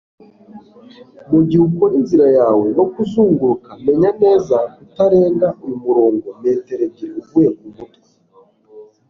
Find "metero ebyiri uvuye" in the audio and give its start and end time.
6.43-7.49